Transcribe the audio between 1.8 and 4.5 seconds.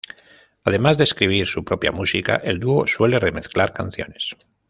música, el dúo suele remezclar canciones.